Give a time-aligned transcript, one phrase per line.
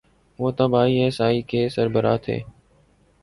[0.39, 2.37] وہ تب I S I کے سربراہ تھے۔